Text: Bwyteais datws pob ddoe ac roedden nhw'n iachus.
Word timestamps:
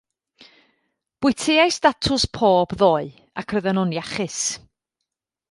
Bwyteais 1.21 1.77
datws 1.83 2.25
pob 2.37 2.69
ddoe 2.79 3.07
ac 3.39 3.49
roedden 3.53 3.75
nhw'n 3.79 3.95
iachus. 3.99 4.41